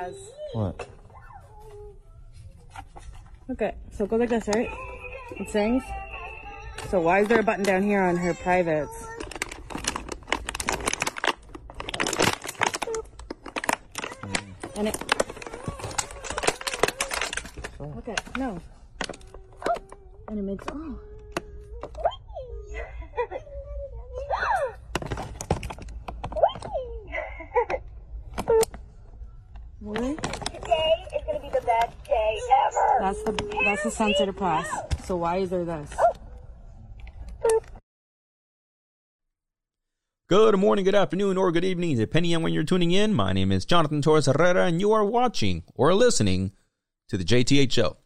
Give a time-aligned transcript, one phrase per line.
[0.00, 0.14] does.
[0.52, 0.88] What?
[3.50, 4.70] Okay, so it goes like this, right?
[5.36, 5.82] It sings.
[6.88, 9.06] So why is there a button down here on her privates?
[14.76, 14.96] And it.
[17.80, 18.58] Okay, no.
[20.28, 20.98] And it makes oh.
[29.84, 30.16] Really?
[30.16, 32.98] Today is gonna be the best day ever.
[33.00, 34.68] That's the the press.
[35.06, 35.90] So why is there this?
[40.26, 43.14] Good morning, good afternoon, or good evening, depending on when you're tuning in.
[43.14, 46.52] My name is Jonathan Torres Herrera, and you are watching or listening
[47.08, 47.98] to the JTH Show.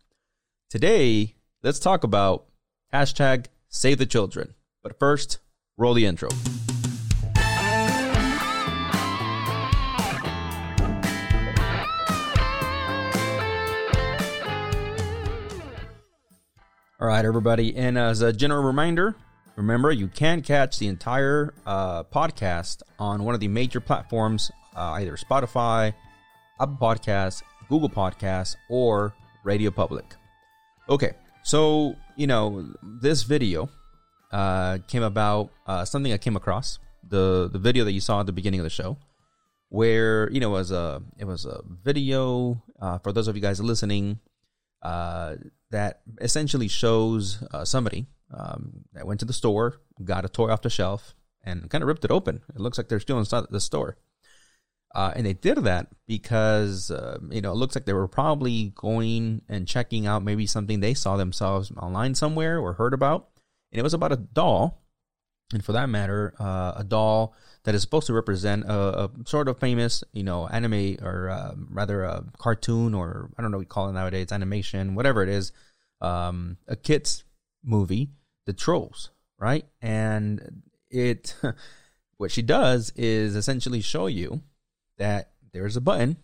[0.68, 2.46] Today, let's talk about
[2.92, 4.54] hashtag Save the Children.
[4.82, 5.38] But first,
[5.76, 6.28] roll the intro.
[17.00, 17.76] All right, everybody.
[17.76, 19.14] And as a general reminder,
[19.54, 24.98] remember you can catch the entire uh, podcast on one of the major platforms, uh,
[24.98, 25.94] either Spotify,
[26.60, 30.06] Apple Podcasts, Google Podcasts, or Radio Public.
[30.88, 31.12] Okay,
[31.44, 33.70] so you know this video
[34.32, 38.26] uh, came about uh, something I came across the the video that you saw at
[38.26, 38.98] the beginning of the show,
[39.68, 43.42] where you know it was a it was a video uh, for those of you
[43.42, 44.18] guys listening
[44.82, 45.36] uh,
[45.70, 50.62] that essentially shows uh, somebody um, that went to the store, got a toy off
[50.62, 52.42] the shelf, and kind of ripped it open.
[52.54, 53.96] It looks like they're still inside the store.
[54.94, 58.72] Uh, and they did that because uh, you know it looks like they were probably
[58.74, 63.28] going and checking out maybe something they saw themselves online somewhere or heard about,
[63.70, 64.82] and it was about a doll,
[65.52, 67.34] and for that matter, uh, a doll
[67.68, 71.52] that is supposed to represent a, a sort of famous, you know, anime or uh,
[71.68, 75.28] rather a cartoon or I don't know what you call it nowadays, animation, whatever it
[75.28, 75.52] is,
[76.00, 77.24] um, a kids
[77.62, 78.08] movie,
[78.46, 79.66] The Trolls, right?
[79.82, 81.36] And it,
[82.16, 84.40] what she does is essentially show you
[84.96, 86.16] that there's a button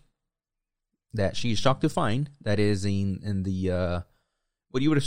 [1.13, 3.99] that she's shocked to find that is in in the uh,
[4.71, 5.03] what you would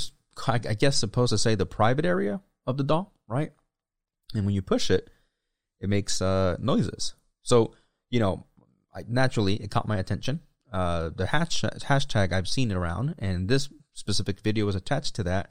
[0.47, 3.51] have, I guess, supposed to say the private area of the doll, right?
[4.35, 5.11] And when you push it,
[5.81, 7.15] it makes uh, noises.
[7.43, 7.75] So
[8.11, 8.47] you know,
[8.95, 10.41] I, naturally, it caught my attention.
[10.73, 15.51] Uh, the hash, hashtag I've seen around, and this specific video was attached to that.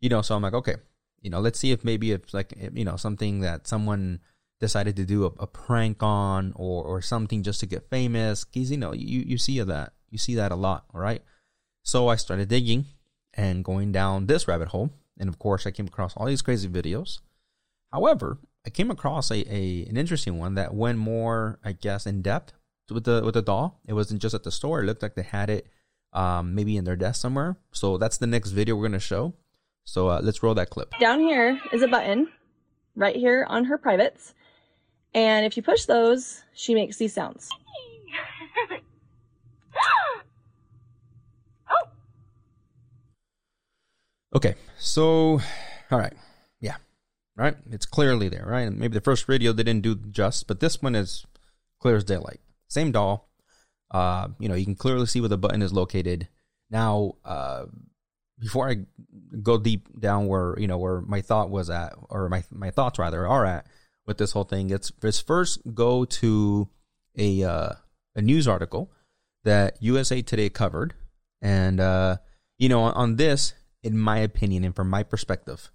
[0.00, 0.76] You know, so I'm like, okay,
[1.20, 4.20] you know, let's see if maybe it's like you know something that someone
[4.60, 8.44] decided to do a, a prank on or or something just to get famous.
[8.44, 11.22] Because you know, you you see that you see that a lot, all right.
[11.82, 12.86] So I started digging
[13.34, 16.68] and going down this rabbit hole, and of course, I came across all these crazy
[16.68, 17.20] videos.
[17.92, 22.22] However, I came across a, a an interesting one that went more, I guess, in
[22.22, 22.52] depth
[22.90, 23.80] with the with the doll.
[23.86, 24.80] It wasn't just at the store.
[24.80, 25.66] It looked like they had it
[26.12, 27.56] um, maybe in their desk somewhere.
[27.72, 29.34] So that's the next video we're gonna show.
[29.84, 30.92] So uh, let's roll that clip.
[31.00, 32.28] Down here is a button
[32.96, 34.34] right here on her privates.
[35.14, 37.48] And if you push those, she makes these sounds.
[44.32, 45.40] Okay, so
[45.90, 46.29] all right, yeah,
[47.44, 47.56] right.
[47.70, 48.66] It's clearly there, right?
[48.66, 51.26] And maybe the first video they didn't do just, but this one is
[51.80, 52.40] clear as daylight.
[52.68, 53.30] Same doll.
[53.90, 56.28] Uh, you know, you can clearly see where the button is located.
[56.70, 57.66] Now, uh,
[58.38, 58.86] before I
[59.42, 62.98] go deep down where you know where my thought was at, or my my thoughts
[62.98, 63.66] rather are at
[64.06, 66.68] with this whole thing, it's let's first go to
[67.16, 67.72] a uh,
[68.14, 68.90] a news article
[69.44, 70.94] that USA Today covered,
[71.42, 72.16] and uh,
[72.58, 75.70] you know on this, in my opinion and from my perspective,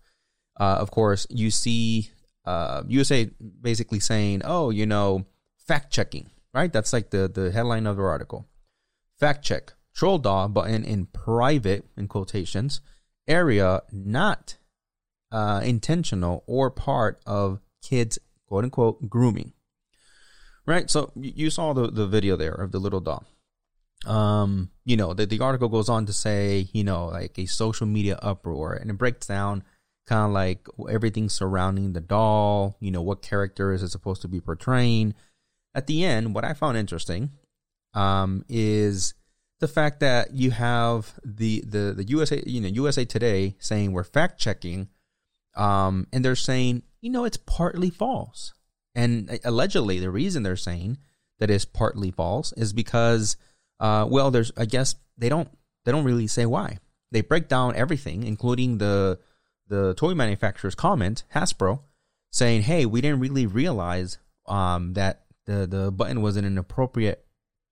[0.60, 2.12] uh, of course, you see
[2.46, 3.30] uh, USA
[3.62, 5.26] basically saying, "Oh, you know,
[5.58, 6.72] fact checking." Right?
[6.72, 8.48] That's like the the headline of the article.
[9.18, 12.82] Fact check troll doll, but in, in private, in quotations,
[13.28, 14.58] area not
[15.32, 19.54] uh, intentional or part of kids, quote unquote, grooming.
[20.68, 20.90] Right?
[20.90, 23.26] So you saw the, the video there of the little doll.
[24.06, 27.88] Um, you know, the, the article goes on to say, you know, like a social
[27.88, 29.64] media uproar, and it breaks down
[30.06, 34.28] kind of like everything surrounding the doll, you know, what character is it supposed to
[34.28, 35.14] be portraying.
[35.74, 37.32] At the end, what I found interesting
[37.94, 39.14] um, is
[39.60, 44.04] the fact that you have the the the USA you know USA Today saying we're
[44.04, 44.90] fact checking,
[45.56, 48.54] um, and they're saying you know it's partly false,
[48.94, 50.98] and allegedly the reason they're saying
[51.40, 53.38] that is partly false is because
[53.80, 55.50] uh, well there's I guess they don't
[55.84, 56.78] they don't really say why
[57.12, 59.20] they break down everything including the
[59.68, 61.82] the toy manufacturer's comment Hasbro
[62.32, 64.18] saying hey we didn't really realize
[64.48, 67.26] um, that the the button was in an appropriate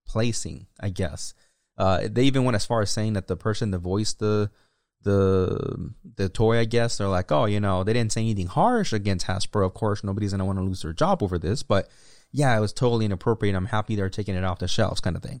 [0.06, 1.34] placing, I guess.
[1.76, 4.50] Uh, they even went as far as saying that the person that voiced the
[5.02, 8.92] the the toy, I guess, they're like, oh, you know, they didn't say anything harsh
[8.92, 9.66] against Hasbro.
[9.66, 11.88] Of course, nobody's gonna want to lose their job over this, but
[12.30, 13.54] yeah, it was totally inappropriate.
[13.54, 15.40] I'm happy they're taking it off the shelves, kind of thing.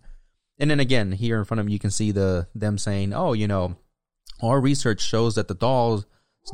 [0.58, 3.32] And then again, here in front of me, you can see the them saying, oh,
[3.32, 3.76] you know,
[4.42, 6.06] our research shows that the dolls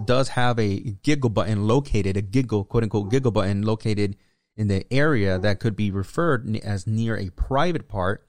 [0.05, 4.17] does have a giggle button located, a giggle, quote unquote, giggle button located
[4.57, 8.27] in the area that could be referred as near a private part.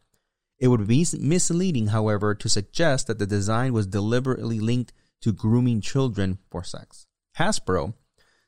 [0.60, 5.82] It would be misleading, however, to suggest that the design was deliberately linked to grooming
[5.82, 7.08] children for sex.
[7.38, 7.94] Hasbro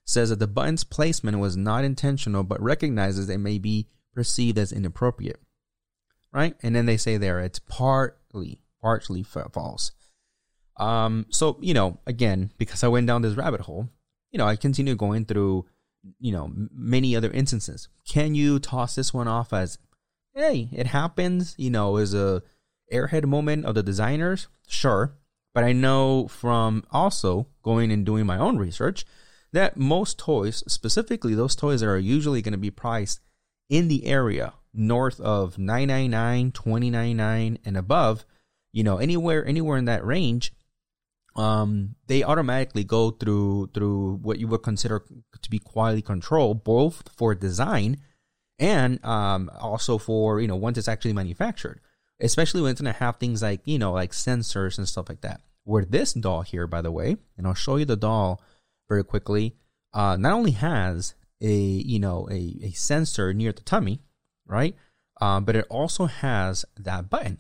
[0.05, 4.71] says that the button's placement was not intentional, but recognizes it may be perceived as
[4.71, 5.39] inappropriate.
[6.31, 6.55] Right?
[6.63, 9.91] And then they say there it's partly, partially false.
[10.77, 13.89] Um, so, you know, again, because I went down this rabbit hole,
[14.31, 15.65] you know, I continue going through,
[16.19, 17.87] you know, many other instances.
[18.07, 19.77] Can you toss this one off as,
[20.33, 22.41] hey, it happens, you know, as a
[22.91, 24.47] airhead moment of the designers?
[24.67, 25.15] Sure.
[25.53, 29.05] But I know from also going and doing my own research
[29.51, 33.21] that most toys, specifically those toys that are usually going to be priced
[33.69, 38.25] in the area north of 999, 299 and above,
[38.71, 40.51] you know, anywhere anywhere in that range,
[41.35, 45.03] um, they automatically go through through what you would consider
[45.41, 47.97] to be quality control, both for design
[48.59, 51.79] and um, also for you know once it's actually manufactured.
[52.19, 55.41] Especially when it's gonna have things like you know like sensors and stuff like that.
[55.65, 58.41] Where this doll here, by the way, and I'll show you the doll
[58.89, 59.55] very quickly.
[59.93, 64.01] Uh, not only has a you know a, a sensor near the tummy,
[64.45, 64.75] right?
[65.19, 67.39] Um, but it also has that button,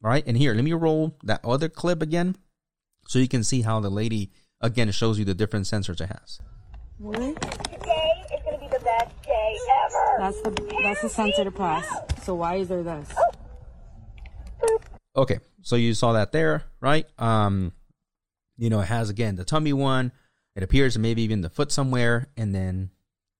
[0.00, 0.24] right?
[0.26, 2.36] And here, let me roll that other clip again
[3.08, 6.38] so you can see how the lady again shows you the different sensors it has.
[7.00, 7.34] Really?
[7.34, 9.56] Today is going to be the best day
[9.86, 10.16] ever.
[10.18, 11.88] That's the that's the sensor to press.
[12.22, 13.08] So why is there this?
[15.16, 17.06] Okay, so you saw that there, right?
[17.18, 17.72] Um,
[18.58, 20.12] you know, it has again the tummy one.
[20.54, 22.90] It appears maybe even the foot somewhere, and then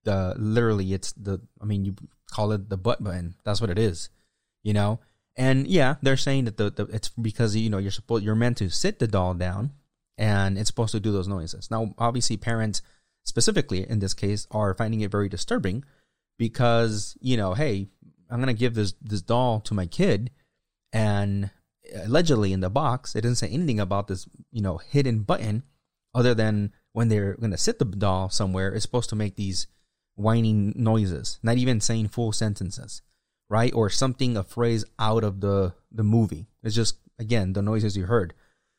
[0.05, 1.95] the literally it's the I mean you
[2.31, 3.35] call it the butt button.
[3.45, 4.09] That's what it is,
[4.63, 5.01] you know.
[5.39, 8.57] And yeah, they're saying that the, the it's because you know you're supposed you're meant
[8.57, 9.71] to sit the doll down,
[10.19, 11.71] and it's supposed to do those noises.
[11.71, 12.83] Now, obviously, parents
[13.25, 15.85] specifically in this case are finding it very disturbing
[16.39, 17.87] because you know, hey,
[18.29, 20.33] I'm gonna give this this doll to my kid,
[20.93, 21.51] and
[21.95, 25.63] allegedly in the box it doesn't say anything about this you know hidden button
[26.15, 29.69] other than when they're gonna sit the doll somewhere, it's supposed to make these
[30.17, 33.03] whining noises, not even saying full sentences
[33.49, 33.73] right?
[33.75, 36.49] Or something, a phrase out of the the movie.
[36.63, 38.35] It's just again the noises you heard.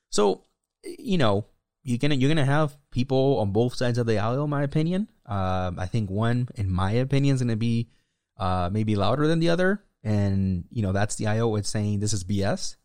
[0.10, 0.46] So
[0.84, 1.46] you know
[1.84, 5.08] you're gonna you're gonna have people on both sides of the aisle, in my opinion.
[5.26, 7.90] Um, I think one, in my opinion, is gonna be
[8.38, 11.56] uh, maybe louder than the other, and you know that's the IO.
[11.56, 12.76] It's saying this is BS.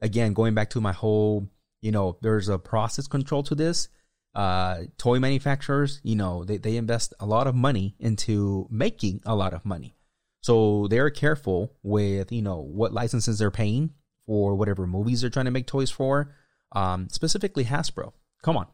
[0.00, 1.48] Again, going back to my whole,
[1.82, 3.88] you know, there's a process control to this.
[4.34, 9.34] Uh, toy manufacturers, you know, they, they invest a lot of money into making a
[9.34, 9.96] lot of money.
[10.42, 13.90] So they're careful with, you know, what licenses they're paying
[14.26, 16.34] for whatever movies they're trying to make toys for.
[16.72, 18.12] Um, specifically Hasbro.
[18.42, 18.66] Come on.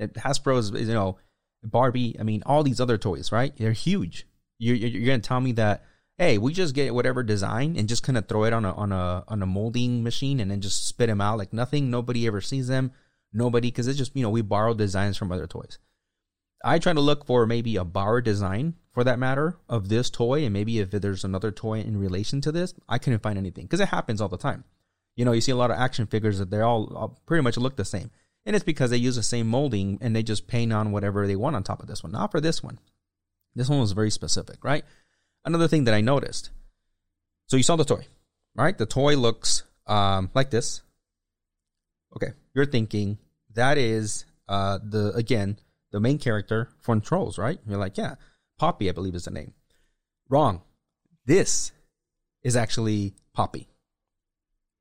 [0.00, 1.18] Hasbro is, you know,
[1.62, 3.56] Barbie, I mean, all these other toys, right?
[3.56, 4.26] They're huge.
[4.58, 5.84] You're, you're going to tell me that,
[6.16, 8.92] hey, we just get whatever design and just kind of throw it on a, on
[8.92, 11.90] a, on a molding machine and then just spit them out like nothing.
[11.90, 12.92] Nobody ever sees them.
[13.32, 15.78] Nobody, because it's just, you know, we borrow designs from other toys.
[16.64, 20.44] I try to look for maybe a borrowed design for that matter of this toy
[20.44, 23.80] and maybe if there's another toy in relation to this i couldn't find anything because
[23.80, 24.64] it happens all the time.
[25.16, 27.56] You know you see a lot of action figures that they all, all pretty much
[27.56, 28.10] look the same.
[28.46, 31.36] And it's because they use the same molding and they just paint on whatever they
[31.36, 32.12] want on top of this one.
[32.12, 32.78] Not for this one.
[33.54, 34.84] This one was very specific right?
[35.44, 36.50] Another thing that i noticed
[37.46, 38.06] so you saw the toy
[38.54, 38.78] right?
[38.78, 40.82] The toy looks um, like this.
[42.16, 43.18] Okay you're thinking
[43.54, 45.58] that is uh, the again
[45.90, 47.58] the main character from trolls right?
[47.66, 48.14] You're like yeah
[48.58, 49.54] Poppy, I believe is the name.
[50.28, 50.62] Wrong.
[51.26, 51.72] This
[52.42, 53.68] is actually Poppy.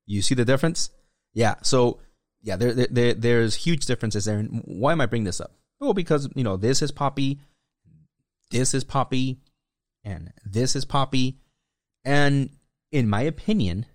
[0.05, 0.89] You see the difference?
[1.33, 1.55] Yeah.
[1.61, 1.99] So
[2.43, 4.37] yeah, there, there, there's huge differences there.
[4.37, 5.55] And why am I bringing this up?
[5.79, 7.39] Well, because you know this is Poppy,
[8.51, 9.39] this is Poppy,
[10.03, 11.39] and this is Poppy,
[12.05, 12.49] and
[12.91, 13.85] in my opinion,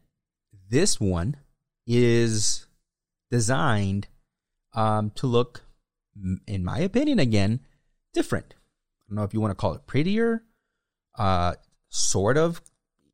[0.70, 1.36] this one
[1.86, 2.66] is
[3.30, 4.08] designed
[4.74, 5.62] um, to look,
[6.46, 7.60] in my opinion, again,
[8.12, 8.54] different
[9.16, 10.44] know if you want to call it prettier,
[11.16, 11.54] uh,
[11.88, 12.60] sort of,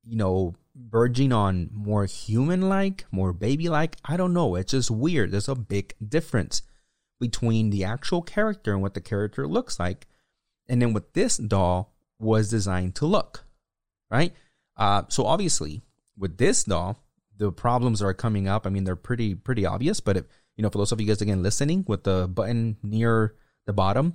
[0.04, 3.96] you know, verging on more human like, more baby like.
[4.04, 4.56] I don't know.
[4.56, 5.30] It's just weird.
[5.30, 6.62] There's a big difference
[7.20, 10.06] between the actual character and what the character looks like,
[10.68, 13.44] and then what this doll was designed to look,
[14.10, 14.34] right?
[14.76, 15.82] Uh, so obviously,
[16.18, 16.98] with this doll,
[17.36, 18.66] the problems are coming up.
[18.66, 20.24] I mean, they're pretty pretty obvious, but if,
[20.56, 23.34] you know, for those of you guys again listening, with the button near
[23.66, 24.14] the bottom,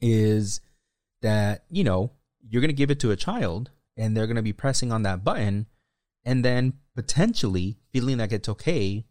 [0.00, 0.60] is
[1.22, 2.12] that you know
[2.48, 5.02] you're going to give it to a child, and they're going to be pressing on
[5.02, 5.66] that button,
[6.24, 9.04] and then potentially feeling like it's okay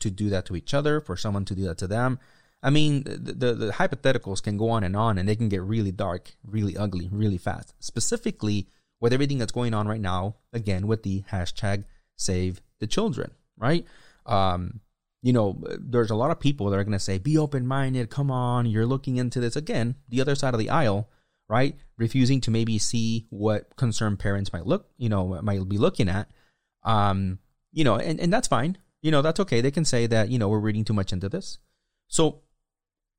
[0.00, 2.18] to do that to each other, for someone to do that to them.
[2.62, 5.62] I mean, the, the, the hypotheticals can go on and on, and they can get
[5.62, 7.74] really dark, really ugly, really fast.
[7.78, 8.68] Specifically
[9.00, 11.84] with everything that's going on right now, again with the hashtag
[12.16, 13.86] Save the Children, right?
[14.26, 14.80] Um,
[15.22, 18.10] you know, there's a lot of people that are going to say, "Be open minded.
[18.10, 21.08] Come on, you're looking into this again." The other side of the aisle,
[21.48, 21.76] right?
[21.96, 26.30] Refusing to maybe see what concerned parents might look, you know, might be looking at.
[26.84, 27.38] Um,
[27.72, 28.78] you know, and, and that's fine.
[29.02, 29.60] You know, that's okay.
[29.60, 31.58] They can say that, you know, we're reading too much into this.
[32.08, 32.40] So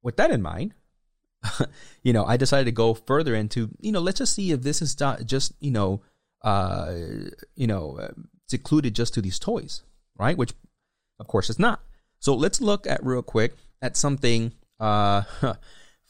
[0.02, 0.74] with that in mind,
[2.04, 4.82] you know, I decided to go further into, you know, let's just see if this
[4.82, 6.02] is not just, you know,
[6.44, 6.94] uh,
[7.56, 8.12] you know, uh,
[8.48, 9.84] secluded just to these toys,
[10.18, 10.38] right?
[10.38, 10.54] Which,
[11.20, 11.82] of course, it's not.
[12.20, 15.24] So let's look at real quick at something uh,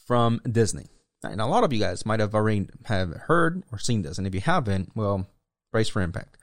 [0.07, 0.87] from Disney.
[1.23, 4.25] And a lot of you guys might have already have heard or seen this, and
[4.25, 5.27] if you haven't, well,
[5.71, 6.37] brace for impact.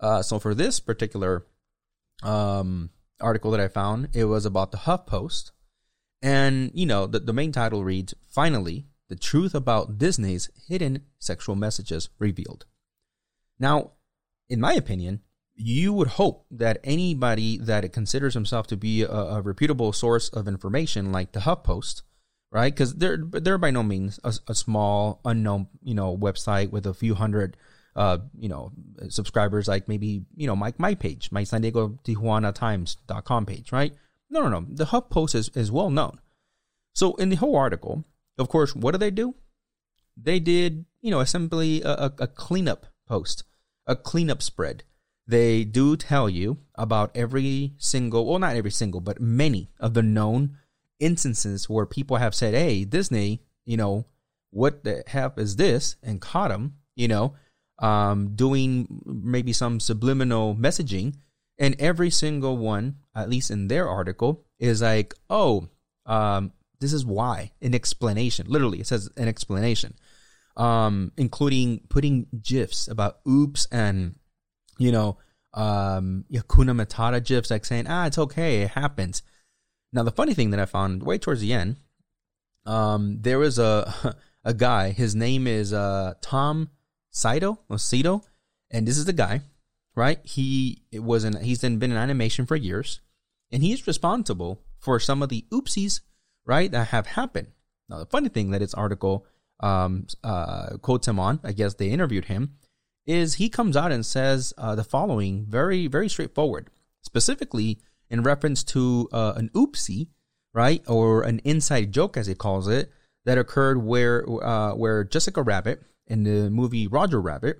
[0.00, 1.46] Uh, so for this particular
[2.22, 5.52] um, article that I found, it was about the HuffPost,
[6.20, 11.54] and, you know, the, the main title reads Finally, the truth about Disney's hidden sexual
[11.54, 12.66] messages revealed.
[13.58, 13.92] Now,
[14.48, 15.20] in my opinion,
[15.54, 20.46] you would hope that anybody that considers himself to be a, a reputable source of
[20.46, 22.02] information, like the HuffPost,
[22.50, 22.72] right?
[22.72, 26.94] Because they're they're by no means a, a, small unknown you know website with a
[26.94, 27.56] few hundred
[27.96, 28.72] uh you know
[29.08, 33.94] subscribers, like maybe you know my my page, my San Diego Tijuana Times.com page, right?
[34.30, 34.66] No, no, no.
[34.68, 36.20] The HuffPost is, is well known.
[36.94, 38.04] So in the whole article,
[38.38, 39.34] of course, what do they do?
[40.16, 43.44] They did, you know, simply a, a, a cleanup post,
[43.86, 44.84] a cleanup spread.
[45.26, 50.02] They do tell you about every single, well, not every single, but many of the
[50.02, 50.56] known
[51.00, 54.06] instances where people have said, hey, Disney, you know,
[54.50, 55.96] what the heck is this?
[56.02, 57.34] And caught them, you know,
[57.80, 61.14] um, doing maybe some subliminal messaging
[61.58, 65.68] and every single one, at least in their article, is like, oh,
[66.06, 67.50] um, this is why.
[67.60, 68.46] An explanation.
[68.48, 69.94] Literally, it says an explanation.
[70.56, 74.16] Um, including putting gifs about oops and,
[74.76, 75.18] you know,
[75.54, 79.22] um, Hakuna Matata gifs, like saying, ah, it's okay, it happens.
[79.92, 81.76] Now, the funny thing that I found way towards the end,
[82.66, 84.90] um, there was a a guy.
[84.90, 86.70] His name is uh, Tom
[87.10, 88.22] Saito or Sito,
[88.70, 89.42] and this is the guy
[89.98, 90.20] right?
[90.22, 93.00] He it was in he's been in animation for years,
[93.50, 96.00] and he's responsible for some of the oopsies,
[96.46, 97.48] right, that have happened.
[97.88, 99.26] Now, the funny thing that this article
[99.58, 102.54] um, uh, quotes him on, I guess they interviewed him,
[103.06, 106.70] is he comes out and says uh, the following very, very straightforward,
[107.02, 107.80] specifically
[108.10, 110.08] in reference to uh, an oopsie,
[110.54, 112.90] right, or an inside joke as he calls it,
[113.24, 117.58] that occurred where uh, where Jessica Rabbit in the movie Roger Rabbit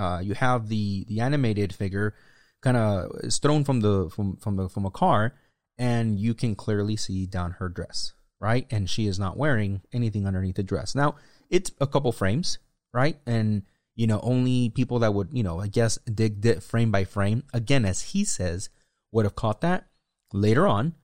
[0.00, 2.14] uh, you have the the animated figure
[2.62, 5.34] kind of is thrown from the from from the from a car,
[5.76, 8.66] and you can clearly see down her dress, right?
[8.70, 10.94] And she is not wearing anything underneath the dress.
[10.94, 11.16] Now
[11.50, 12.58] it's a couple frames,
[12.94, 13.18] right?
[13.26, 13.64] And
[13.94, 17.44] you know only people that would you know I guess dig, dig frame by frame
[17.52, 18.70] again, as he says,
[19.12, 19.84] would have caught that.
[20.32, 20.94] Later on,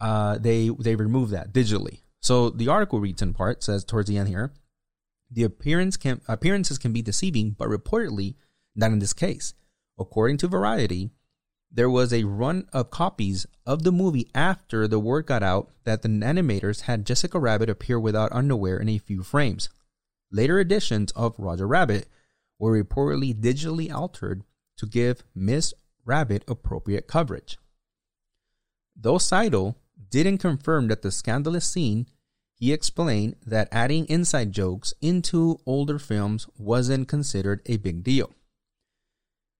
[0.00, 2.00] uh, they they remove that digitally.
[2.20, 4.52] So the article reads in part says towards the end here,
[5.30, 8.34] the appearance can appearances can be deceiving, but reportedly
[8.74, 9.54] not in this case.
[9.98, 11.10] According to Variety,
[11.70, 16.02] there was a run of copies of the movie after the word got out that
[16.02, 19.68] the animators had Jessica Rabbit appear without underwear in a few frames.
[20.30, 22.08] Later editions of Roger Rabbit
[22.58, 24.44] were reportedly digitally altered
[24.78, 25.74] to give Miss
[26.04, 27.58] Rabbit appropriate coverage.
[28.98, 29.76] Though Seidel
[30.10, 32.06] didn't confirm that the scandalous scene,
[32.54, 38.32] he explained that adding inside jokes into older films wasn't considered a big deal.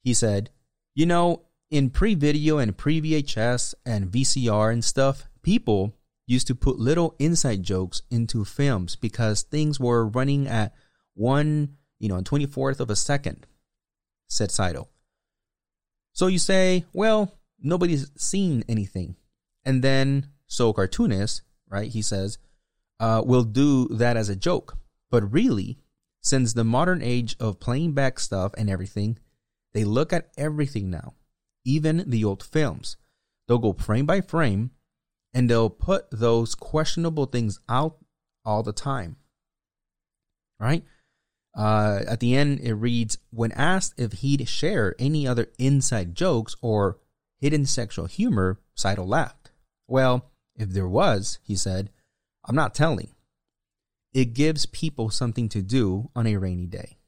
[0.03, 0.51] He said,
[0.95, 5.95] You know, in pre video and pre VHS and VCR and stuff, people
[6.27, 10.75] used to put little inside jokes into films because things were running at
[11.15, 13.47] one, you know, 24th of a second,
[14.29, 14.89] said Seidel.
[16.13, 19.17] So you say, well, nobody's seen anything.
[19.67, 22.39] And then, so cartoonist, right, he says,
[23.01, 24.79] uh, will do that as a joke.
[25.11, 25.79] But really,
[26.23, 29.19] since the modern age of playing back stuff and everything,
[29.75, 31.15] they look at everything now,
[31.65, 32.97] even the old films.
[33.47, 34.71] They'll go frame by frame
[35.35, 37.97] and they'll put those questionable things out
[38.45, 39.17] all the time.
[40.59, 40.85] Right?
[41.55, 46.55] Uh, at the end, it reads When asked if he'd share any other inside jokes
[46.63, 46.99] or
[47.41, 49.46] hidden sexual humor, Seidel laughed.
[49.87, 51.91] Well, if there was, he said,
[52.45, 53.11] I'm not telling.
[54.13, 56.99] It gives people something to do on a rainy day.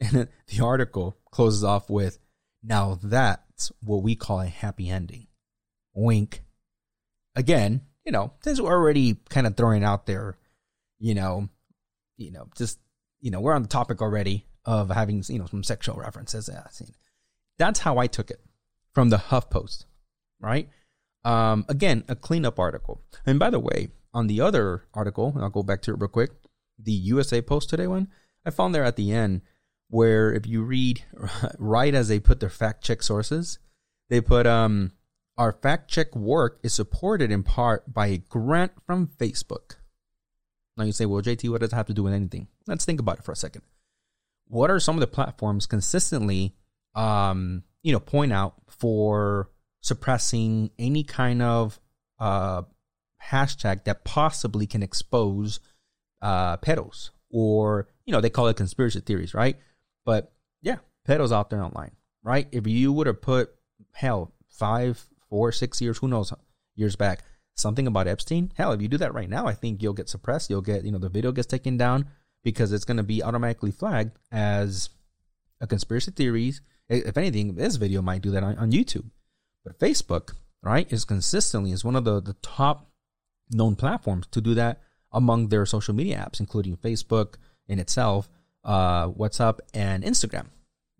[0.00, 2.18] And the article closes off with
[2.62, 5.26] Now that's what we call a happy ending.
[5.94, 6.42] Wink.
[7.36, 10.36] Again, you know, since we're already kind of throwing out there,
[10.98, 11.48] you know,
[12.16, 12.78] you know, just
[13.20, 16.50] you know, we're on the topic already of having you know some sexual references.
[17.58, 18.40] That's how I took it
[18.92, 19.84] from the HuffPost,
[20.40, 20.68] right?
[21.24, 23.02] Um, again, a cleanup article.
[23.26, 26.08] And by the way, on the other article, and I'll go back to it real
[26.08, 26.30] quick,
[26.78, 28.08] the USA Post today one,
[28.44, 29.42] I found there at the end
[29.88, 31.04] where if you read
[31.58, 33.58] right as they put their fact check sources,
[34.08, 34.92] they put um
[35.36, 39.76] our fact check work is supported in part by a grant from Facebook.
[40.76, 42.48] Now you say, well, JT, what does it have to do with anything?
[42.66, 43.62] Let's think about it for a second.
[44.46, 46.54] What are some of the platforms consistently,
[46.94, 49.50] um, you know, point out for
[49.80, 51.80] suppressing any kind of
[52.18, 52.62] uh,
[53.30, 55.60] hashtag that possibly can expose
[56.22, 59.56] uh, pedos or you know they call it conspiracy theories, right?
[60.04, 60.32] But
[60.62, 62.48] yeah, pedos out there online, right?
[62.52, 63.50] If you would have put
[63.92, 66.32] hell five, four, six years, who knows,
[66.74, 69.92] years back, something about Epstein, hell, if you do that right now, I think you'll
[69.92, 70.50] get suppressed.
[70.50, 72.06] You'll get you know the video gets taken down
[72.42, 74.90] because it's going to be automatically flagged as
[75.60, 76.60] a conspiracy theories.
[76.88, 79.10] If anything, this video might do that on, on YouTube.
[79.64, 82.90] But Facebook, right, is consistently is one of the, the top
[83.50, 84.80] known platforms to do that
[85.12, 87.34] among their social media apps, including Facebook
[87.66, 88.28] in itself,
[88.64, 90.46] uh, WhatsApp, and Instagram,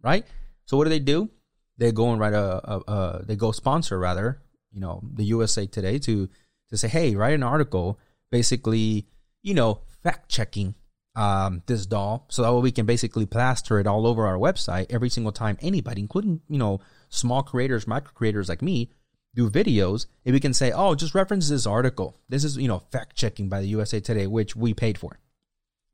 [0.02, 0.26] right?
[0.66, 1.30] So what do they do?
[1.78, 5.66] They go and write a, a, a they go sponsor rather, you know, the USA
[5.66, 6.28] Today to
[6.68, 7.98] to say, hey, write an article,
[8.30, 9.06] basically,
[9.42, 10.74] you know, fact checking
[11.16, 14.86] um, this doll, so that way we can basically plaster it all over our website
[14.90, 18.90] every single time anybody, including you know small creators, micro creators like me,
[19.34, 22.16] do videos, and we can say, oh, just reference this article.
[22.28, 25.18] This is, you know, fact checking by the USA Today, which we paid for.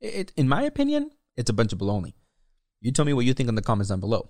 [0.01, 2.13] It, in my opinion, it's a bunch of baloney.
[2.81, 4.29] You tell me what you think in the comments down below.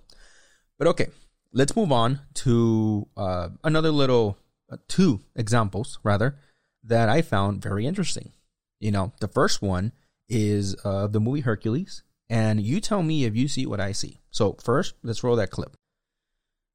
[0.78, 1.08] But okay,
[1.52, 4.38] let's move on to uh, another little,
[4.70, 6.38] uh, two examples rather,
[6.84, 8.32] that I found very interesting.
[8.80, 9.92] You know, the first one
[10.28, 14.20] is uh, the movie Hercules, and you tell me if you see what I see.
[14.30, 15.76] So, first, let's roll that clip.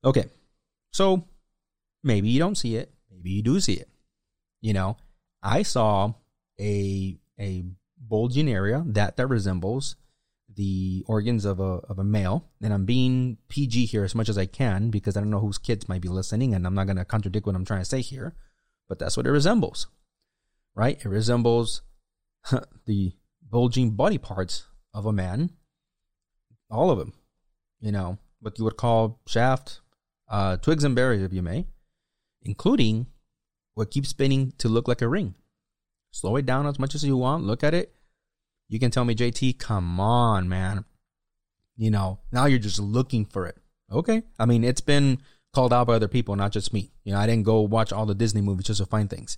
[0.04, 0.26] Okay.
[0.92, 1.28] So
[2.04, 3.90] maybe you don't see it, maybe you do see it.
[4.62, 4.98] You know,
[5.42, 6.14] I saw
[6.60, 7.66] a a
[7.98, 9.96] bulging area that that resembles
[10.56, 14.38] the organs of a of a male, and I'm being PG here as much as
[14.38, 16.98] I can because I don't know whose kids might be listening, and I'm not going
[16.98, 18.36] to contradict what I'm trying to say here,
[18.88, 19.88] but that's what it resembles,
[20.76, 21.00] right?
[21.00, 21.82] It resembles
[22.86, 23.14] the
[23.54, 25.52] bulging body parts of a man,
[26.72, 27.14] all of them,
[27.80, 29.80] you know, what you would call shaft,
[30.28, 31.68] uh, twigs and berries, if you may,
[32.42, 33.06] including
[33.76, 35.36] what keeps spinning to look like a ring.
[36.10, 37.44] Slow it down as much as you want.
[37.44, 37.94] Look at it.
[38.70, 40.86] You can tell me, JT, come on, man.
[41.76, 43.58] You know, now you're just looking for it.
[43.92, 44.24] Okay.
[44.40, 45.20] I mean, it's been
[45.54, 46.92] called out by other people, not just me.
[47.04, 49.38] You know, I didn't go watch all the Disney movies just to find things.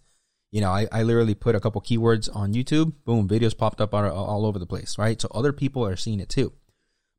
[0.51, 3.93] You know, I, I literally put a couple keywords on YouTube, boom, videos popped up
[3.93, 5.19] all, all over the place, right?
[5.19, 6.53] So other people are seeing it too.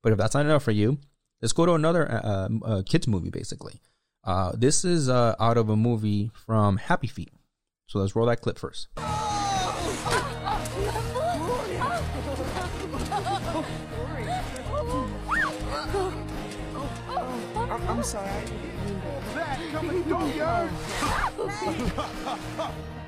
[0.03, 0.99] But if that's not enough for you,
[1.43, 3.83] Let's go to another uh, uh, kids movie, basically.
[4.25, 7.31] Uh, this is uh, out of a movie from Happy Feet.
[7.87, 8.89] So let's roll that clip first.
[17.89, 18.31] I'm sorry.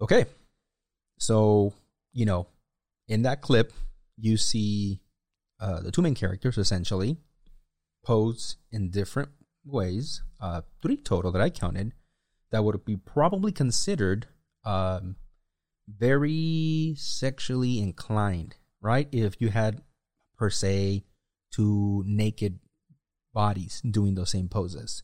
[0.00, 0.26] okay.
[1.18, 1.72] So,
[2.12, 2.46] you know,
[3.08, 3.72] in that clip,
[4.16, 5.00] you see
[5.60, 7.16] uh, the two main characters essentially
[8.04, 9.30] pose in different
[9.64, 11.92] ways, uh, three total that I counted,
[12.50, 14.28] that would be probably considered
[14.64, 15.16] um,
[15.88, 19.08] very sexually inclined, right?
[19.12, 19.82] If you had,
[20.36, 21.04] per se,
[21.52, 22.58] two naked
[23.32, 25.02] bodies doing those same poses.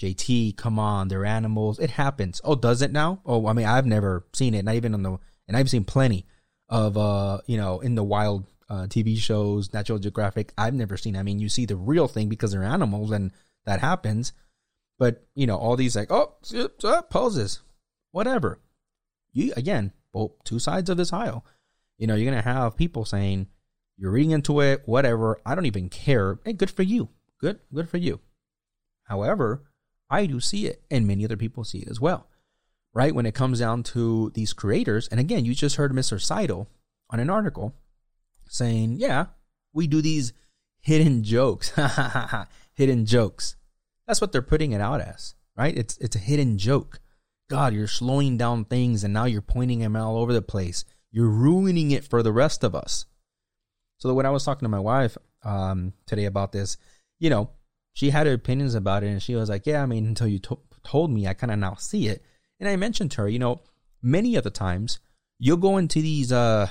[0.00, 1.78] JT, come on, they're animals.
[1.78, 2.40] It happens.
[2.44, 3.20] Oh, does it now?
[3.24, 6.26] Oh, I mean, I've never seen it, not even on the, and I've seen plenty
[6.68, 10.52] of, uh, you know, in the wild uh, TV shows, Natural Geographic.
[10.58, 11.16] I've never seen.
[11.16, 13.30] I mean, you see the real thing because they're animals, and
[13.66, 14.32] that happens.
[14.98, 16.34] But you know, all these like, oh,
[17.10, 17.60] poses,
[18.12, 18.60] whatever.
[19.32, 21.44] You again, both two sides of this aisle.
[21.98, 23.48] You know, you're gonna have people saying
[23.96, 25.40] you're reading into it, whatever.
[25.44, 26.38] I don't even care.
[26.44, 27.08] Hey, good for you.
[27.40, 28.20] Good, good for you.
[29.04, 29.62] However,
[30.10, 32.28] I do see it, and many other people see it as well.
[32.92, 36.20] Right when it comes down to these creators, and again, you just heard Mr.
[36.20, 36.68] Seidel
[37.10, 37.74] on an article
[38.48, 39.26] saying, "Yeah,
[39.72, 40.32] we do these
[40.80, 41.72] hidden jokes,
[42.74, 43.56] hidden jokes."
[44.06, 45.76] That's what they're putting it out as, right?
[45.76, 47.00] It's it's a hidden joke.
[47.50, 50.84] God, you're slowing down things, and now you're pointing them all over the place.
[51.10, 53.06] You're ruining it for the rest of us.
[53.98, 56.76] So when I was talking to my wife um, today about this,
[57.18, 57.50] you know,
[57.94, 60.38] she had her opinions about it, and she was like, "Yeah, I mean, until you
[60.40, 62.22] to- told me, I kind of now see it."
[62.60, 63.62] And I mentioned to her, you know,
[64.02, 64.98] many of the times
[65.38, 66.68] you'll go into these, uh,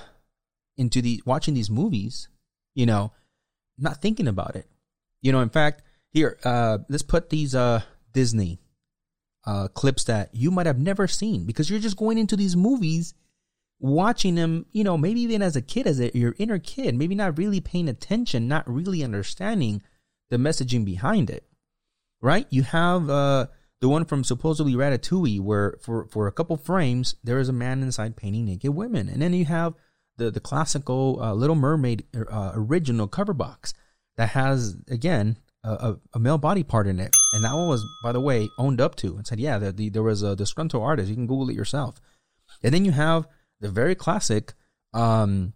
[0.78, 2.28] into the watching these movies,
[2.76, 3.14] you know,
[3.78, 4.68] not thinking about it.
[5.22, 5.82] You know, in fact,
[6.12, 7.82] here, uh, let's put these uh
[8.14, 8.60] Disney
[9.46, 13.14] uh clips that you might have never seen because you're just going into these movies
[13.80, 17.16] watching them, you know, maybe even as a kid, as a, your inner kid, maybe
[17.16, 19.82] not really paying attention, not really understanding
[20.30, 21.46] the messaging behind it,
[22.22, 22.48] right?
[22.50, 23.48] You have uh,
[23.82, 27.84] the one from supposedly Ratatouille, where for, for a couple frames there is a man
[27.84, 29.74] inside painting naked women, and then you have
[30.18, 33.74] the the classical uh, Little Mermaid uh, original cover box
[34.16, 38.12] that has again a, a, male body part in it, and that one was, by
[38.12, 41.10] the way, owned up to and said, yeah, the, the, there was a disgruntled artist.
[41.10, 42.02] You can Google it yourself,
[42.62, 43.28] and then you have
[43.60, 44.54] the very classic.
[44.94, 45.54] Um,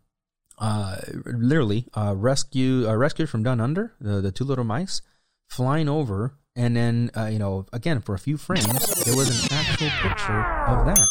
[0.58, 5.02] uh, literally uh, rescue uh, rescued from down under the the two little mice
[5.48, 9.58] flying over and then uh, you know again for a few frames there was an
[9.58, 11.08] actual picture of that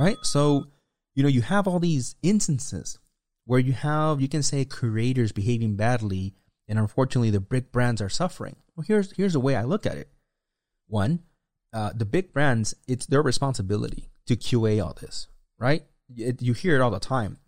[0.00, 0.16] right?
[0.22, 0.66] So
[1.14, 2.98] you know you have all these instances
[3.44, 6.34] where you have you can say creators behaving badly
[6.66, 8.56] and unfortunately the big brands are suffering.
[8.74, 10.08] Well here's here's the way i look at it.
[10.88, 11.20] One
[11.72, 15.28] uh, the big brands it's their responsibility to qa all this
[15.58, 15.84] right?
[16.16, 17.38] It, you hear it all the time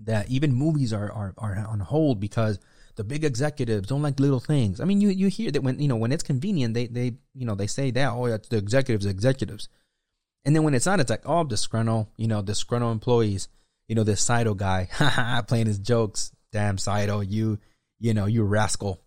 [0.00, 2.58] that even movies are, are are on hold because
[2.96, 4.80] the big executives don't like little things.
[4.80, 7.46] I mean, you you hear that when you know when it's convenient, they they you
[7.46, 9.68] know they say that oh the executives, executives,
[10.44, 13.48] and then when it's not, it's like oh disgruntled, you know disgruntled employees,
[13.88, 14.88] you know this Saito guy,
[15.48, 17.58] playing his jokes, damn Saito, you
[17.98, 19.00] you know you rascal,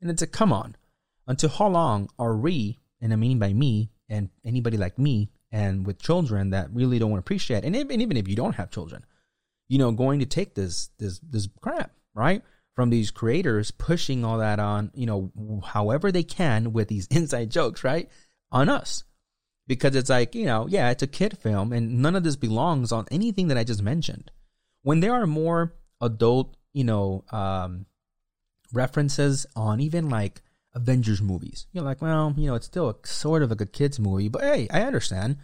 [0.00, 0.76] and it's a come on,
[1.26, 5.86] until how long are we, and I mean by me and anybody like me and
[5.86, 9.04] with children that really don't appreciate, and even, even if you don't have children
[9.70, 12.42] you know, going to take this this this crap, right?
[12.74, 17.50] From these creators pushing all that on, you know, however they can with these inside
[17.50, 18.10] jokes, right?
[18.50, 19.04] On us.
[19.68, 22.90] Because it's like, you know, yeah, it's a kid film and none of this belongs
[22.90, 24.32] on anything that I just mentioned.
[24.82, 27.86] When there are more adult, you know, um
[28.72, 30.42] references on even like
[30.74, 31.68] Avengers movies.
[31.72, 34.42] You're like, well, you know, it's still a, sort of like a kids movie, but
[34.42, 35.36] hey, I understand.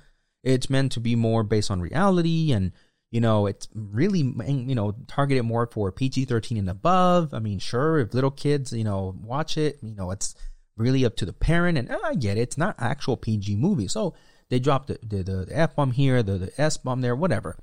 [0.42, 2.72] It's meant to be more based on reality and
[3.10, 7.32] you know, it's really, mm, you know, targeted more for PG 13 and above.
[7.32, 10.34] I mean, sure, if little kids, you know, watch it, you know, it's
[10.76, 11.78] really up to the parent.
[11.78, 13.88] And uh, I get it, it's not actual PG movie.
[13.88, 14.14] So
[14.50, 17.56] they dropped the, the, the F bomb here, the, the S bomb there, whatever.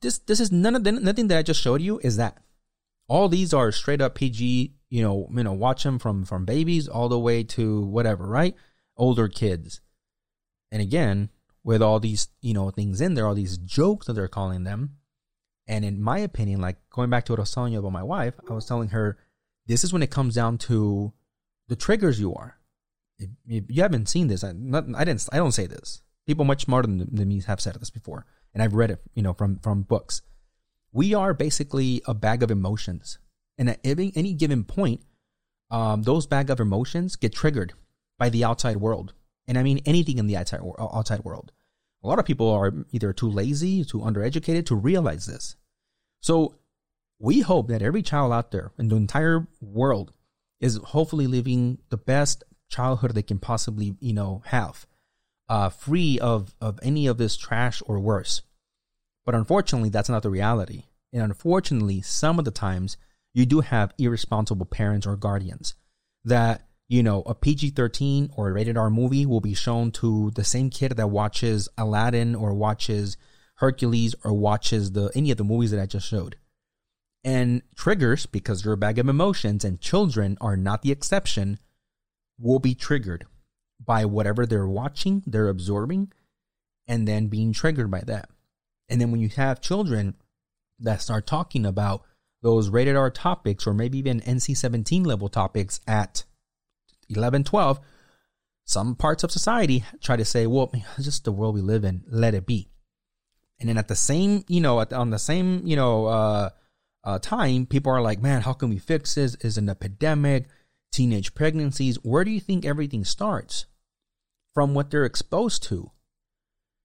[0.00, 2.38] This, this is none of the, nothing that I just showed you is that
[3.08, 6.88] all these are straight up PG, you know, you know, watch them from, from babies
[6.88, 8.54] all the way to whatever, right?
[8.96, 9.80] Older kids.
[10.70, 11.30] And again,
[11.68, 14.96] with all these, you know, things in there, all these jokes that they're calling them.
[15.66, 18.02] And in my opinion, like going back to what I was telling you about my
[18.02, 19.18] wife, I was telling her,
[19.66, 21.12] this is when it comes down to
[21.68, 22.56] the triggers you are.
[23.18, 25.28] If, if you haven't seen this, I, not, I didn't.
[25.30, 26.00] I don't say this.
[26.26, 29.22] People much smarter than, than me have said this before, and I've read it, you
[29.22, 30.22] know, from from books.
[30.90, 33.18] We are basically a bag of emotions,
[33.58, 35.02] and at any, any given point,
[35.70, 37.74] um, those bag of emotions get triggered
[38.18, 39.12] by the outside world,
[39.46, 41.52] and I mean anything in the outside outside world.
[42.02, 45.56] A lot of people are either too lazy, too undereducated to realize this.
[46.20, 46.56] So
[47.18, 50.12] we hope that every child out there in the entire world
[50.60, 54.86] is hopefully living the best childhood they can possibly, you know, have,
[55.48, 58.42] uh, free of, of any of this trash or worse.
[59.24, 60.84] But unfortunately, that's not the reality.
[61.12, 62.96] And unfortunately, some of the times
[63.34, 65.74] you do have irresponsible parents or guardians
[66.24, 70.30] that you know, a PG 13 or a rated R movie will be shown to
[70.34, 73.16] the same kid that watches Aladdin or watches
[73.56, 76.36] Hercules or watches the any of the movies that I just showed.
[77.24, 81.58] And triggers, because they're a bag of emotions and children are not the exception,
[82.38, 83.26] will be triggered
[83.84, 86.12] by whatever they're watching, they're absorbing,
[86.86, 88.30] and then being triggered by that.
[88.88, 90.14] And then when you have children
[90.78, 92.04] that start talking about
[92.40, 96.24] those rated R topics or maybe even NC 17 level topics at
[97.08, 97.80] 11, 12,
[98.64, 102.02] some parts of society try to say, well, it's just the world we live in,
[102.08, 102.68] let it be.
[103.58, 106.50] And then at the same, you know, at, on the same, you know, uh,
[107.02, 109.34] uh, time, people are like, man, how can we fix this?
[109.36, 110.46] Is an epidemic,
[110.92, 111.96] teenage pregnancies.
[112.04, 113.66] Where do you think everything starts?
[114.54, 115.90] From what they're exposed to.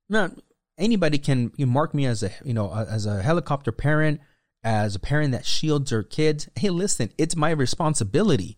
[0.10, 0.32] Now,
[0.78, 4.22] anybody can you mark me as a, you know, as a helicopter parent,
[4.64, 8.58] as a parent that shields their kids, hey, listen, it's my responsibility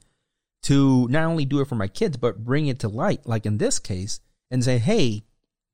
[0.65, 3.59] to not only do it for my kids, but bring it to light, like in
[3.59, 5.23] this case, and say, hey,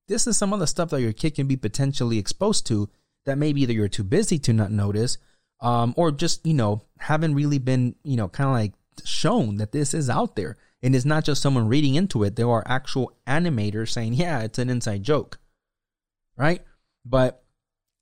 [0.10, 2.90] this is some of the stuff that your kid can be potentially exposed to
[3.26, 5.18] that maybe either you're too busy to not notice,
[5.62, 8.74] um, or just, you know, haven't really been, you know, kind of like
[9.06, 10.58] shown that this is out there.
[10.84, 12.36] And it's not just someone reading into it.
[12.36, 15.40] There are actual animators saying, yeah, it's an inside joke.
[16.36, 16.64] Right?
[17.06, 17.42] But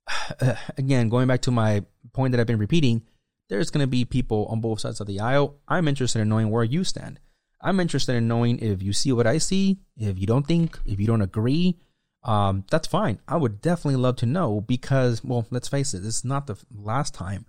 [0.76, 3.02] again, going back to my point that I've been repeating,
[3.50, 5.56] there's going to be people on both sides of the aisle.
[5.68, 7.20] I'm interested in knowing where you stand.
[7.60, 10.98] I'm interested in knowing if you see what I see, if you don't think, if
[10.98, 11.76] you don't agree,
[12.22, 13.20] um, that's fine.
[13.28, 16.56] I would definitely love to know because, well, let's face it, this is not the
[16.74, 17.44] last time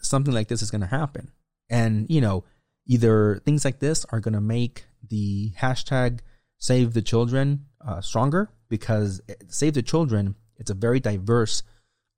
[0.00, 1.30] something like this is going to happen.
[1.68, 2.44] And, you know,
[2.86, 6.20] either things like this are going to make the hashtag
[6.58, 11.62] save the children uh, stronger because save the children, it's a very diverse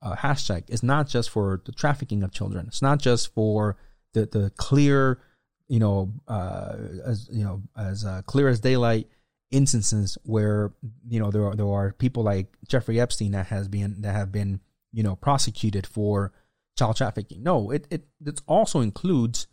[0.03, 0.65] uh, hashtag.
[0.69, 2.67] is not just for the trafficking of children.
[2.69, 3.77] It's not just for
[4.15, 5.21] the, the clear,
[5.69, 9.09] you know, uh, as, you know, as uh, clear as daylight
[9.51, 10.73] instances where
[11.09, 14.33] you know there are there are people like Jeffrey Epstein that has been that have
[14.33, 14.61] been
[14.93, 16.33] you know prosecuted for
[16.77, 17.43] child trafficking.
[17.43, 19.47] No, it it it also includes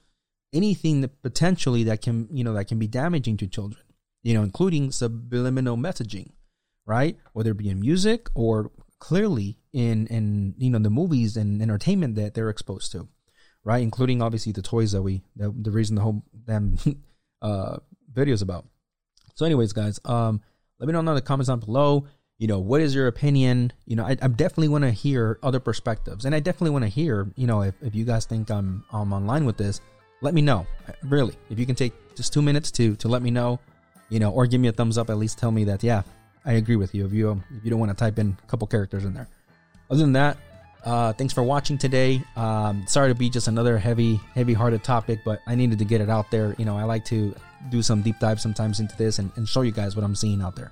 [0.54, 3.84] anything that potentially that can you know that can be damaging to children.
[4.24, 6.32] You know, including subliminal messaging,
[6.86, 7.18] right?
[7.34, 8.72] Whether it be in music or
[9.04, 13.06] clearly in in you know the movies and entertainment that they're exposed to,
[13.66, 13.84] right?
[13.84, 16.78] Including obviously the toys that we the, reason the whole damn
[17.42, 17.78] uh,
[18.13, 18.66] videos about.
[19.36, 20.39] So, anyways, guys, um,
[20.80, 22.08] let me know in the comments down below.
[22.38, 23.74] You know, what is your opinion?
[23.86, 26.89] You know, I, I definitely want to hear other perspectives, and I definitely want to
[26.89, 29.82] hear, you know, if, if you guys think I'm I'm online with this,
[30.22, 30.66] let me know.
[31.04, 33.60] Really, if you can take just two minutes to to let me know,
[34.08, 35.10] you know, or give me a thumbs up.
[35.10, 36.04] At least tell me that yeah,
[36.46, 37.06] I agree with you.
[37.06, 39.28] If you if you don't want to type in a couple characters in there.
[39.90, 40.38] Other than that,
[40.84, 42.22] uh, thanks for watching today.
[42.36, 46.10] Um, sorry to be just another heavy, heavy-hearted topic, but I needed to get it
[46.10, 46.56] out there.
[46.58, 47.34] You know, I like to
[47.70, 50.42] do some deep dive sometimes into this and, and show you guys what I'm seeing
[50.42, 50.72] out there.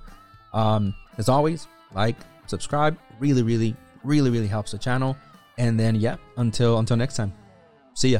[0.53, 2.97] Um, as always, like, subscribe.
[3.19, 5.15] Really, really, really, really helps the channel.
[5.57, 7.33] And then, yeah, until until next time,
[7.93, 8.19] see ya.